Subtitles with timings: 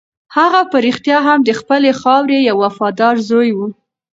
[0.37, 3.59] هغه په رښتیا هم د خپلې خاورې یو وفادار زوی و.